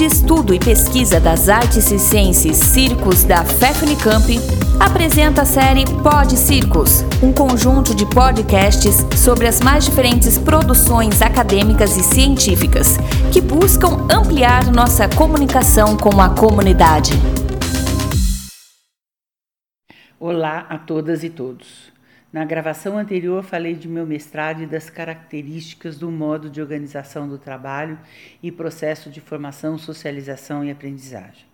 [0.00, 4.38] de Estudo e Pesquisa das Artes Circenses Circos da FEFNICAMP,
[4.80, 11.98] apresenta a série Pod Circos, um conjunto de podcasts sobre as mais diferentes produções acadêmicas
[11.98, 12.96] e científicas
[13.30, 17.12] que buscam ampliar nossa comunicação com a comunidade.
[20.18, 21.92] Olá a todas e todos.
[22.32, 27.36] Na gravação anterior, falei de meu mestrado e das características do modo de organização do
[27.36, 27.98] trabalho
[28.40, 31.44] e processo de formação, socialização e aprendizagem.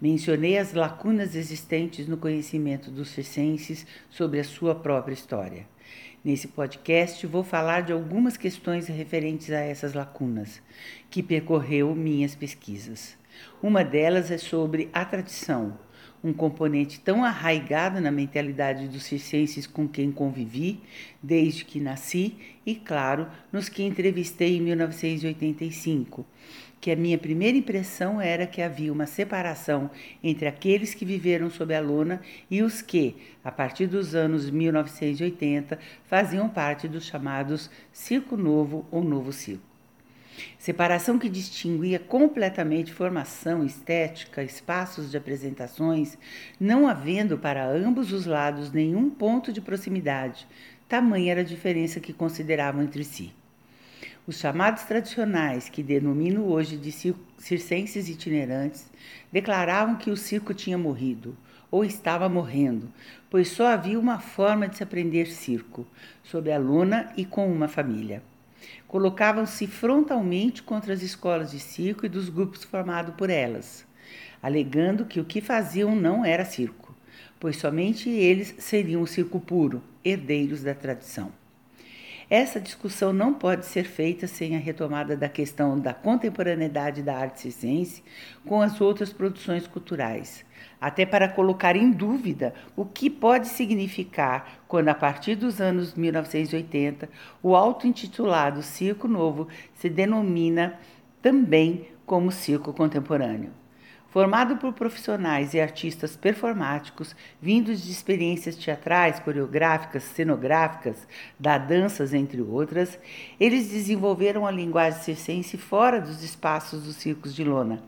[0.00, 5.66] Mencionei as lacunas existentes no conhecimento dos circenses sobre a sua própria história.
[6.24, 10.60] Nesse podcast, vou falar de algumas questões referentes a essas lacunas,
[11.08, 13.16] que percorreu minhas pesquisas.
[13.62, 15.78] Uma delas é sobre a tradição
[16.22, 20.80] um componente tão arraigado na mentalidade dos circenses com quem convivi
[21.22, 22.34] desde que nasci
[22.66, 26.26] e, claro, nos que entrevistei em 1985,
[26.80, 29.90] que a minha primeira impressão era que havia uma separação
[30.22, 35.78] entre aqueles que viveram sob a lona e os que, a partir dos anos 1980,
[36.06, 39.67] faziam parte dos chamados Circo Novo ou Novo Circo.
[40.58, 46.18] Separação que distinguia completamente formação estética, espaços de apresentações,
[46.60, 50.46] não havendo para ambos os lados nenhum ponto de proximidade,
[50.88, 53.32] tamanha era a diferença que consideravam entre si.
[54.26, 56.92] Os chamados tradicionais, que denomino hoje de
[57.38, 58.90] circenses itinerantes,
[59.32, 61.36] declaravam que o circo tinha morrido,
[61.70, 62.92] ou estava morrendo,
[63.30, 65.86] pois só havia uma forma de se aprender circo,
[66.22, 68.22] sob a lona e com uma família
[68.86, 73.86] colocavam-se frontalmente contra as escolas de circo e dos grupos formados por elas,
[74.42, 76.94] alegando que o que faziam não era circo,
[77.38, 81.32] pois somente eles seriam o circo puro, herdeiros da tradição.
[82.30, 87.40] Essa discussão não pode ser feita sem a retomada da questão da contemporaneidade da arte
[87.40, 88.02] circense
[88.44, 90.44] com as outras produções culturais,
[90.78, 97.08] até para colocar em dúvida o que pode significar quando, a partir dos anos 1980,
[97.42, 100.78] o auto-intitulado Circo Novo se denomina
[101.22, 103.57] também como circo contemporâneo.
[104.10, 111.06] Formado por profissionais e artistas performáticos vindos de experiências teatrais, coreográficas, cenográficas,
[111.38, 112.98] da danças, entre outras,
[113.38, 117.82] eles desenvolveram a linguagem circense fora dos espaços dos circos de lona,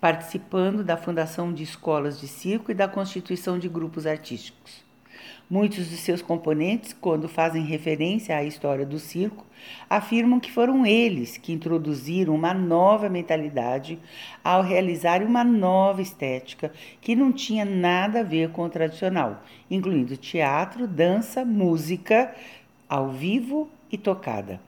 [0.00, 4.84] participando da fundação de escolas de circo e da constituição de grupos artísticos.
[5.48, 9.46] Muitos de seus componentes, quando fazem referência à história do circo,
[9.88, 13.98] afirmam que foram eles que introduziram uma nova mentalidade
[14.42, 20.16] ao realizar uma nova estética que não tinha nada a ver com o tradicional, incluindo
[20.16, 22.34] teatro, dança, música
[22.88, 24.60] ao vivo e tocada.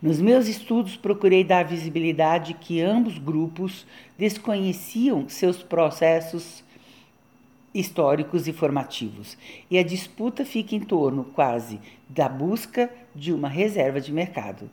[0.00, 6.63] Nos meus estudos, procurei dar visibilidade que ambos grupos desconheciam seus processos
[7.74, 9.36] históricos e formativos,
[9.68, 14.70] e a disputa fica em torno, quase, da busca de uma reserva de mercado.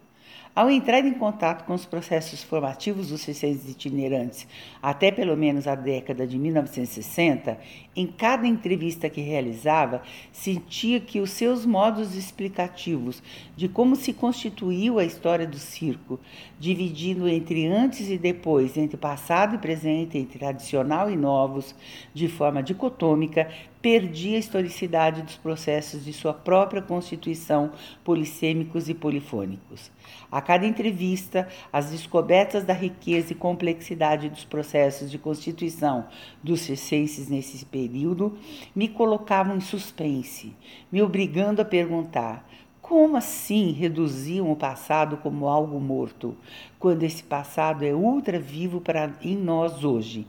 [0.53, 4.45] Ao entrar em contato com os processos formativos dos circenses itinerantes
[4.81, 7.57] até pelo menos a década de 1960,
[7.95, 13.23] em cada entrevista que realizava, sentia que os seus modos explicativos
[13.55, 16.19] de como se constituiu a história do circo,
[16.59, 21.73] dividindo entre antes e depois, entre passado e presente, entre tradicional e novos,
[22.13, 23.49] de forma dicotômica,
[23.81, 27.71] perdia a historicidade dos processos de sua própria constituição
[28.03, 29.91] polissêmicos e polifônicos.
[30.29, 36.05] A cada entrevista, as descobertas da riqueza e complexidade dos processos de constituição
[36.43, 38.37] dos circenses nesse período
[38.75, 40.53] me colocavam em suspense,
[40.91, 42.45] me obrigando a perguntar
[42.81, 46.35] como assim reduziam o passado como algo morto,
[46.77, 50.27] quando esse passado é ultra vivo para em nós hoje?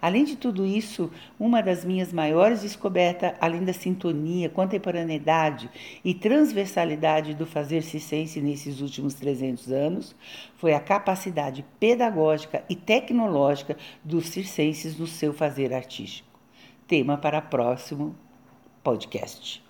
[0.00, 5.70] Além de tudo isso, uma das minhas maiores descobertas, além da sintonia, contemporaneidade
[6.04, 10.16] e transversalidade do fazer circense nesses últimos 300 anos,
[10.56, 16.28] foi a capacidade pedagógica e tecnológica dos circenses no seu fazer artístico.
[16.86, 18.16] Tema para próximo
[18.82, 19.69] podcast.